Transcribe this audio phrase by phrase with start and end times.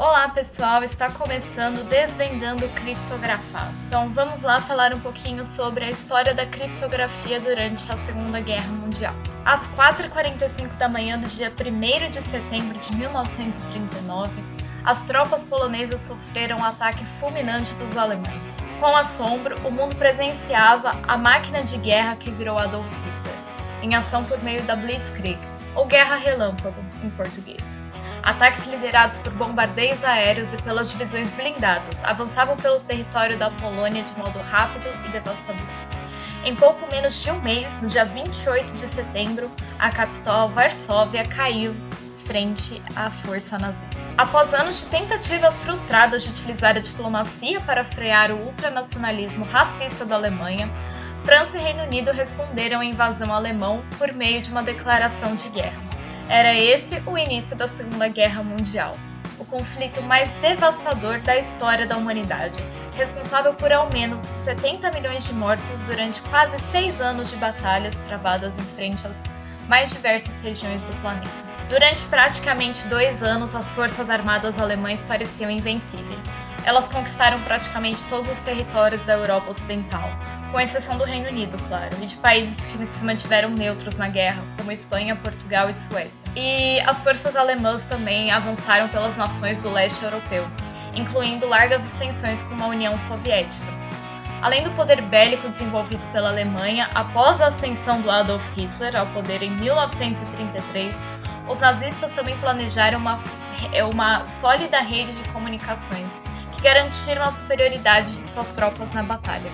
[0.00, 3.74] Olá pessoal, está começando Desvendando Criptografado.
[3.86, 8.68] Então vamos lá falar um pouquinho sobre a história da criptografia durante a Segunda Guerra
[8.68, 9.14] Mundial.
[9.44, 14.42] Às 4h45 da manhã do dia 1 de setembro de 1939,
[14.86, 18.56] as tropas polonesas sofreram um ataque fulminante dos alemães.
[18.80, 23.36] Com assombro, o mundo presenciava a máquina de guerra que virou Adolf Hitler,
[23.82, 25.38] em ação por meio da Blitzkrieg,
[25.74, 27.79] ou Guerra Relâmpago em português.
[28.30, 34.16] Ataques liderados por bombardeios aéreos e pelas divisões blindadas avançavam pelo território da Polônia de
[34.16, 35.66] modo rápido e devastador.
[36.44, 41.74] Em pouco menos de um mês, no dia 28 de setembro, a capital Varsóvia caiu
[42.24, 44.00] frente à força nazista.
[44.16, 50.14] Após anos de tentativas frustradas de utilizar a diplomacia para frear o ultranacionalismo racista da
[50.14, 50.72] Alemanha,
[51.24, 55.89] França e Reino Unido responderam à invasão alemã por meio de uma declaração de guerra.
[56.30, 58.96] Era esse o início da Segunda Guerra Mundial,
[59.36, 62.62] o conflito mais devastador da história da humanidade,
[62.94, 68.60] responsável por ao menos 70 milhões de mortos durante quase seis anos de batalhas travadas
[68.60, 69.24] em frente às
[69.68, 71.28] mais diversas regiões do planeta.
[71.68, 76.22] Durante praticamente dois anos, as forças armadas alemãs pareciam invencíveis.
[76.64, 80.10] Elas conquistaram praticamente todos os territórios da Europa Ocidental,
[80.52, 84.44] com exceção do Reino Unido, claro, e de países que se mantiveram neutros na guerra,
[84.56, 86.26] como Espanha, Portugal e Suécia.
[86.36, 90.46] E as forças alemãs também avançaram pelas nações do leste europeu,
[90.94, 93.66] incluindo largas extensões como a União Soviética.
[94.42, 99.42] Além do poder bélico desenvolvido pela Alemanha após a ascensão do Adolf Hitler ao poder
[99.42, 100.98] em 1933,
[101.48, 103.16] os nazistas também planejaram uma,
[103.92, 106.16] uma sólida rede de comunicações
[106.62, 109.50] garantiram a superioridade de suas tropas na batalha.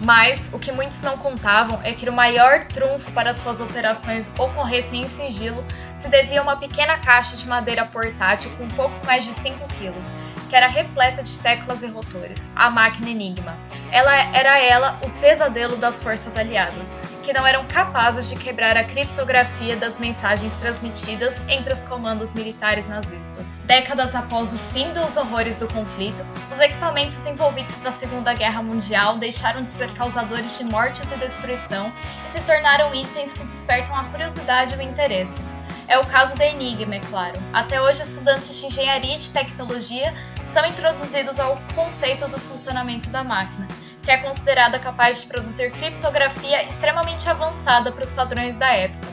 [0.00, 5.00] Mas o que muitos não contavam é que o maior trunfo para suas operações ocorressem
[5.00, 5.64] em sigilo
[5.94, 10.08] se devia a uma pequena caixa de madeira portátil com pouco mais de 5 quilos,
[10.48, 13.58] que era repleta de teclas e rotores, a máquina Enigma.
[13.90, 16.94] Ela era ela o pesadelo das forças aliadas,
[17.28, 22.88] que não eram capazes de quebrar a criptografia das mensagens transmitidas entre os comandos militares
[22.88, 23.46] nazistas.
[23.66, 29.18] Décadas após o fim dos horrores do conflito, os equipamentos envolvidos na Segunda Guerra Mundial
[29.18, 31.92] deixaram de ser causadores de mortes e destruição
[32.24, 35.38] e se tornaram itens que despertam a curiosidade e o interesse.
[35.86, 37.38] É o caso da Enigma, é claro.
[37.52, 40.14] Até hoje, estudantes de engenharia e de tecnologia
[40.46, 43.68] são introduzidos ao conceito do funcionamento da máquina,
[44.08, 49.06] que é considerada capaz de produzir criptografia extremamente avançada para os padrões da época.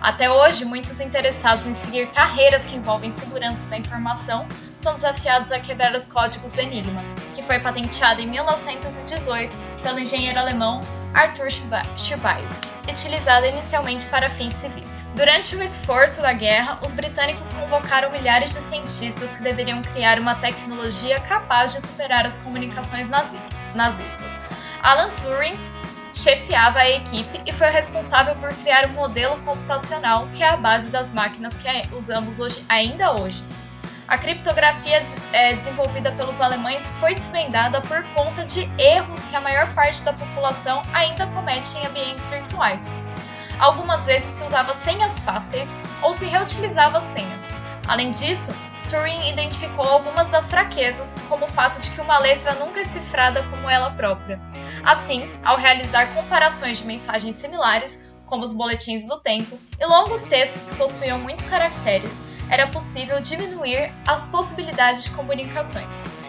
[0.00, 4.46] Até hoje, muitos interessados em seguir carreiras que envolvem segurança da informação
[4.76, 7.02] são desafiados a quebrar os códigos Enigma,
[7.34, 10.78] que foi patenteado em 1918 pelo engenheiro alemão
[11.14, 11.48] Arthur
[11.96, 15.04] Schirbaius, utilizada inicialmente para fins civis.
[15.16, 20.36] Durante o esforço da guerra, os britânicos convocaram milhares de cientistas que deveriam criar uma
[20.36, 23.51] tecnologia capaz de superar as comunicações nazistas.
[24.82, 25.58] Alan Turing
[26.12, 30.88] chefiava a equipe e foi responsável por criar um modelo computacional que é a base
[30.88, 33.42] das máquinas que usamos hoje, ainda hoje,
[34.12, 39.72] a criptografia é, desenvolvida pelos alemães foi desvendada por conta de erros que a maior
[39.72, 42.84] parte da população ainda comete em ambientes virtuais.
[43.58, 47.42] Algumas vezes se usava senhas fáceis ou se reutilizava senhas.
[47.88, 48.54] Além disso,
[48.92, 53.42] Turing identificou algumas das fraquezas, como o fato de que uma letra nunca é cifrada
[53.44, 54.38] como ela própria.
[54.84, 60.66] Assim, ao realizar comparações de mensagens similares, como os boletins do tempo, e longos textos
[60.66, 62.18] que possuíam muitos caracteres,
[62.50, 65.88] era possível diminuir as possibilidades de comunicações.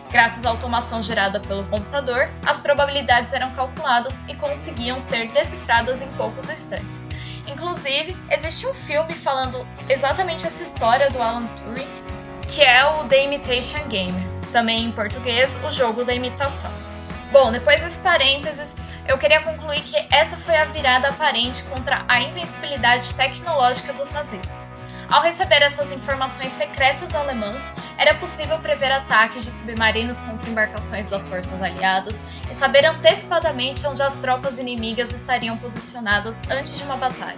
[0.10, 6.08] Graças à automação gerada pelo computador, as probabilidades eram calculadas e conseguiam ser decifradas em
[6.12, 7.10] poucos instantes.
[7.46, 12.13] Inclusive, existe um filme falando exatamente essa história do Alan Turing,
[12.48, 14.14] que é o The Imitation Game,
[14.52, 16.72] também em português, o jogo da imitação.
[17.32, 18.76] Bom, depois desse parênteses,
[19.08, 24.64] eu queria concluir que essa foi a virada aparente contra a invencibilidade tecnológica dos nazistas.
[25.12, 27.62] Ao receber essas informações secretas alemãs,
[27.98, 32.16] era possível prever ataques de submarinos contra embarcações das forças aliadas
[32.50, 37.38] e saber antecipadamente onde as tropas inimigas estariam posicionadas antes de uma batalha.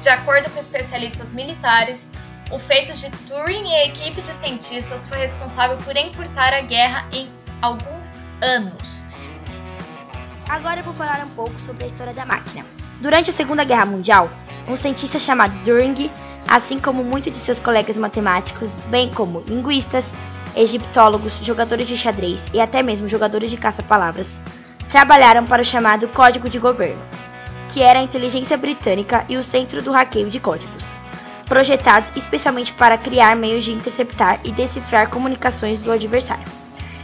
[0.00, 2.10] De acordo com especialistas militares,
[2.50, 7.06] o feito de Turing e a equipe de cientistas foi responsável por encurtar a guerra
[7.12, 7.28] em
[7.60, 9.04] alguns anos.
[10.48, 12.64] Agora eu vou falar um pouco sobre a história da máquina.
[13.00, 14.30] Durante a Segunda Guerra Mundial,
[14.68, 16.10] um cientista chamado Turing
[16.46, 20.14] assim como muitos de seus colegas matemáticos, bem como linguistas,
[20.54, 24.40] egiptólogos, jogadores de xadrez e até mesmo jogadores de caça-palavras,
[24.88, 27.02] trabalharam para o chamado Código de Governo,
[27.68, 30.95] que era a inteligência britânica e o centro do hackeio de códigos.
[31.46, 36.44] Projetados especialmente para criar meios de interceptar e decifrar comunicações do adversário.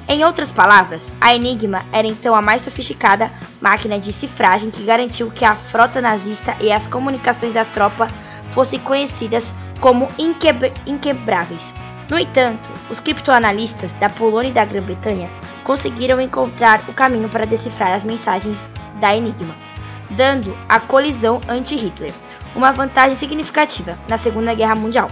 [0.08, 3.30] Em outras palavras, a Enigma era então a mais sofisticada
[3.60, 8.08] máquina de cifragem que garantiu que a frota nazista e as comunicações da tropa
[8.50, 10.08] fossem conhecidas como
[10.86, 11.72] inquebráveis.
[12.10, 15.30] No entanto, os criptoanalistas da Polônia e da Grã-Bretanha
[15.64, 18.60] conseguiram encontrar o caminho para decifrar as mensagens
[19.00, 19.54] da Enigma,
[20.10, 22.12] dando a colisão anti-Hitler
[22.54, 25.10] uma vantagem significativa na Segunda Guerra Mundial.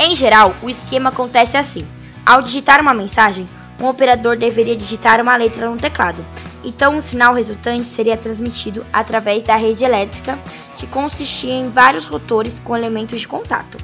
[0.00, 1.86] Em geral, o esquema acontece assim:
[2.24, 3.48] ao digitar uma mensagem,
[3.80, 6.24] um operador deveria digitar uma letra no teclado,
[6.64, 10.38] então o sinal resultante seria transmitido através da rede elétrica,
[10.76, 13.76] que consistia em vários rotores com elementos de contato,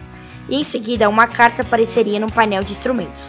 [0.49, 3.23] e em seguida uma carta apareceria no painel de instrumentos.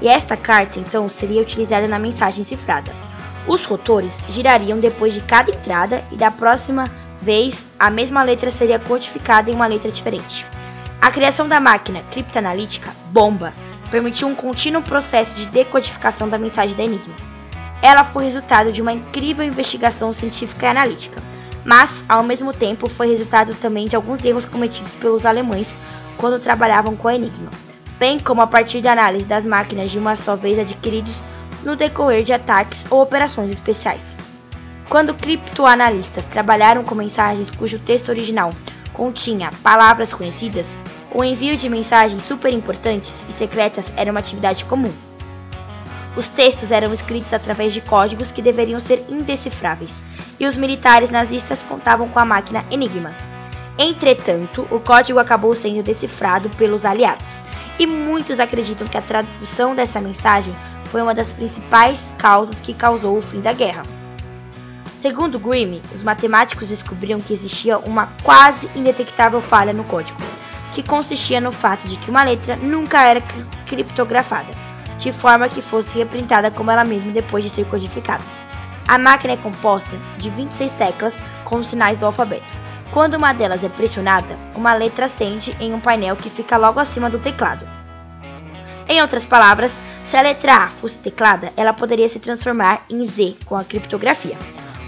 [0.00, 2.92] E esta carta então seria utilizada na mensagem cifrada.
[3.46, 6.90] Os rotores girariam depois de cada entrada e da próxima
[7.22, 10.44] vez a mesma letra seria codificada em uma letra diferente.
[11.00, 13.52] A criação da máquina criptanalítica Bomba
[13.90, 17.14] permitiu um contínuo processo de decodificação da mensagem da Enigma.
[17.80, 21.22] Ela foi resultado de uma incrível investigação científica e analítica,
[21.64, 25.74] mas, ao mesmo tempo, foi resultado também de alguns erros cometidos pelos alemães
[26.16, 27.50] quando trabalhavam com a Enigma,
[27.98, 31.14] bem como a partir da análise das máquinas de uma só vez adquiridos
[31.64, 34.12] no decorrer de ataques ou operações especiais.
[34.92, 38.52] Quando criptoanalistas trabalharam com mensagens cujo texto original
[38.92, 40.66] continha palavras conhecidas,
[41.14, 44.92] o envio de mensagens super importantes e secretas era uma atividade comum.
[46.14, 50.04] Os textos eram escritos através de códigos que deveriam ser indecifráveis,
[50.38, 53.14] e os militares nazistas contavam com a máquina Enigma.
[53.78, 57.42] Entretanto, o código acabou sendo decifrado pelos aliados,
[57.78, 60.54] e muitos acreditam que a tradução dessa mensagem
[60.90, 64.01] foi uma das principais causas que causou o fim da guerra.
[65.02, 70.20] Segundo Grimm, os matemáticos descobriram que existia uma quase indetectável falha no código,
[70.72, 73.20] que consistia no fato de que uma letra nunca era
[73.66, 74.52] criptografada,
[74.98, 78.22] de forma que fosse representada como ela mesma depois de ser codificada.
[78.86, 82.46] A máquina é composta de 26 teclas com os sinais do alfabeto.
[82.92, 87.10] Quando uma delas é pressionada, uma letra acende em um painel que fica logo acima
[87.10, 87.68] do teclado.
[88.86, 93.36] Em outras palavras, se a letra A fosse teclada, ela poderia se transformar em Z
[93.44, 94.38] com a criptografia.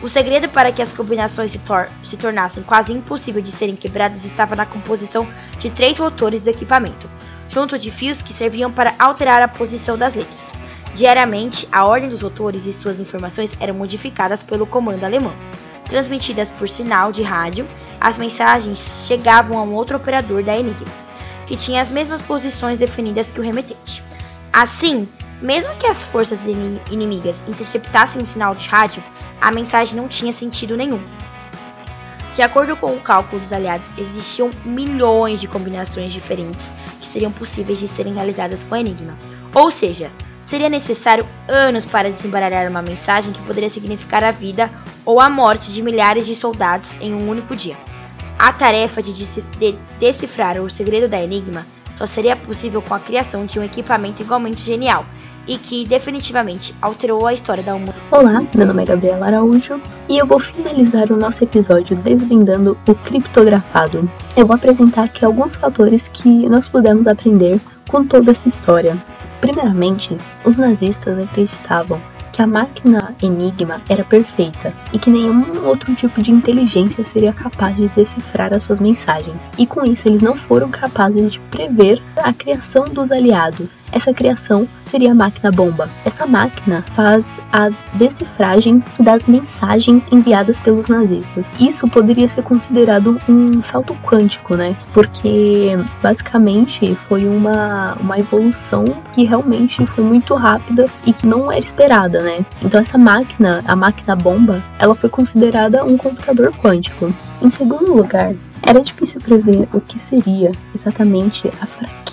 [0.05, 4.27] O segredo para que as combinações se, tor se tornassem quase impossível de serem quebradas
[4.27, 5.27] estava na composição
[5.59, 7.09] de três rotores do equipamento,
[7.49, 10.53] junto de fios que serviam para alterar a posição das letras.
[10.95, 15.33] Diariamente, a ordem dos rotores e suas informações eram modificadas pelo comando alemão.
[15.89, 17.67] Transmitidas por sinal de rádio,
[17.99, 20.93] as mensagens chegavam a um outro operador da Enigma
[21.47, 24.05] que tinha as mesmas posições definidas que o remetente.
[24.53, 25.09] Assim,
[25.41, 26.41] mesmo que as forças
[26.91, 29.03] inimigas interceptassem o sinal de rádio,
[29.45, 31.03] a mensagem não tinha sentido nenhum.
[32.35, 37.79] De acordo com o cálculo dos aliados, existiam milhões de combinações diferentes que seriam possíveis
[37.79, 39.15] de serem realizadas com Enigma.
[39.55, 40.11] Ou seja,
[40.41, 44.71] seria necessário anos para desembaralhar uma mensagem que poderia significar a vida
[45.05, 47.77] ou a morte de milhares de soldados em um único dia.
[48.39, 49.13] A tarefa de
[50.01, 54.63] decifrar o segredo da Enigma só seria possível com a criação de um equipamento igualmente
[54.63, 55.05] genial
[55.47, 58.01] e que definitivamente alterou a história da humanidade.
[58.11, 62.95] Olá, meu nome é Gabriela Araújo e eu vou finalizar o nosso episódio desvendando o
[62.95, 64.11] criptografado.
[64.37, 68.97] Eu vou apresentar aqui alguns fatores que nós pudemos aprender com toda essa história.
[69.41, 72.01] Primeiramente, os nazistas acreditavam
[72.35, 77.77] que a máquina Enigma era perfeita e que nenhum outro tipo de inteligência seria capaz
[77.77, 79.41] de decifrar as suas mensagens.
[79.57, 83.69] E com isso, eles não foram capazes de prever a criação dos aliados.
[83.95, 85.89] Essa criação seria a máquina bomba.
[86.05, 91.47] Essa máquina faz a decifragem das mensagens enviadas pelos nazistas.
[91.61, 94.77] Isso poderia ser considerado um salto quântico, né?
[94.93, 101.65] Porque basicamente foi uma, uma evolução que realmente foi muito rápida e que não era
[101.65, 102.45] esperada, né?
[102.63, 107.15] Então essa máquina, a máquina bomba, ela foi considerada um computador quântico.
[107.41, 112.04] Em segundo lugar, era difícil prever o que seria exatamente a fraqueza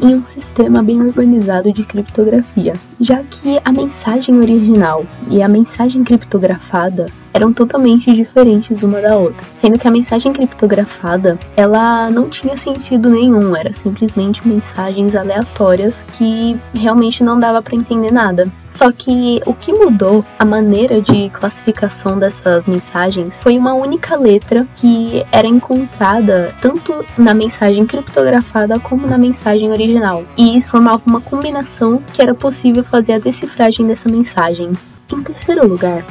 [0.00, 6.02] em um sistema bem organizado de criptografia, já que a mensagem original e a mensagem
[6.02, 12.56] criptografada eram totalmente diferentes uma da outra, sendo que a mensagem criptografada ela não tinha
[12.56, 18.50] sentido nenhum, era simplesmente mensagens aleatórias que realmente não dava para entender nada.
[18.70, 24.66] Só que o que mudou a maneira de classificação dessas mensagens foi uma única letra
[24.76, 30.24] que era encontrada tanto na mensagem criptografada como na mensagem original.
[30.38, 34.72] E isso formava uma combinação que era possível fazer a decifragem dessa mensagem.
[35.12, 36.04] Em terceiro lugar,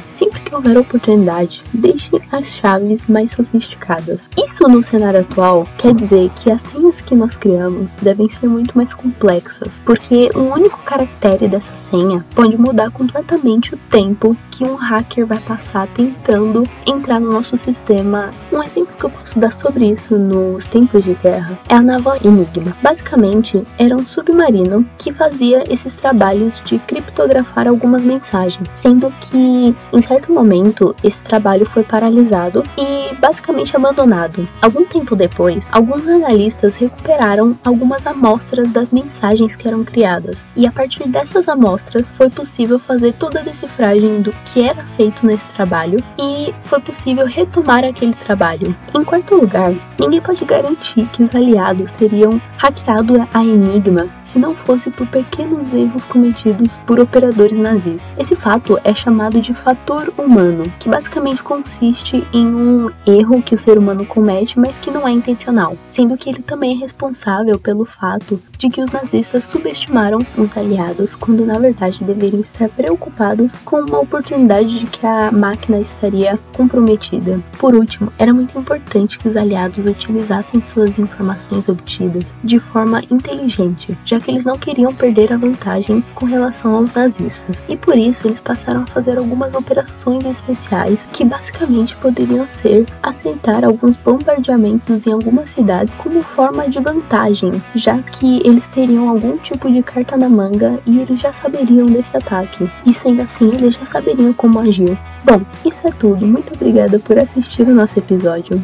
[0.46, 4.28] que houver oportunidade, deixe as chaves mais sofisticadas.
[4.38, 8.76] Isso no cenário atual quer dizer que as senhas que nós criamos devem ser muito
[8.76, 14.76] mais complexas, porque um único caractere dessa senha pode mudar completamente o tempo que um
[14.76, 18.30] hacker vai passar tentando entrar no nosso sistema.
[18.52, 22.16] Um exemplo que eu posso dar sobre isso nos tempos de guerra é a naval
[22.24, 22.76] Enigma.
[22.82, 30.02] Basicamente, era um submarino que fazia esses trabalhos de criptografar algumas mensagens, sendo que em
[30.02, 34.46] certo momento esse trabalho foi paralisado e basicamente abandonado.
[34.60, 40.72] Algum tempo depois, alguns analistas recuperaram algumas amostras das mensagens que eram criadas, e a
[40.72, 46.02] partir dessas amostras foi possível fazer toda a decifragem do que era feito nesse trabalho
[46.18, 48.76] e foi possível retomar aquele trabalho.
[48.94, 54.54] Em quarto lugar, ninguém pode garantir que os aliados teriam hackeado a Enigma se não
[54.54, 58.02] fosse por pequenos erros cometidos por operadores nazis.
[58.18, 63.58] Esse fato é chamado de fator humano, que basicamente consiste em um erro que o
[63.58, 67.84] ser humano comete, mas que não é intencional, sendo que ele também é responsável pelo
[67.84, 73.80] fato de que os nazistas subestimaram os aliados quando na verdade deveriam estar preocupados com
[73.80, 77.40] uma oportunidade de que a máquina estaria comprometida.
[77.58, 83.96] Por último, era muito importante que os aliados utilizassem suas informações obtidas de forma inteligente,
[84.04, 87.62] já que eles não queriam perder a vantagem com relação aos nazistas.
[87.68, 93.64] E por isso eles passaram a fazer algumas operações especiais que basicamente poderiam ser aceitar
[93.64, 99.70] alguns bombardeamentos em algumas cidades como forma de vantagem, já que eles teriam algum tipo
[99.70, 102.70] de carta na manga e eles já saberiam desse ataque.
[102.84, 104.96] E sendo assim, eles já saberiam como agir.
[105.24, 106.26] Bom, isso é tudo.
[106.26, 108.62] Muito obrigada por assistir o nosso episódio.